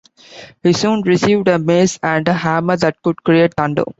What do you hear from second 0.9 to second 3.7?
received a mace and a hammer that could create